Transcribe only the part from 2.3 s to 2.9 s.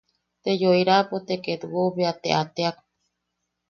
a teak.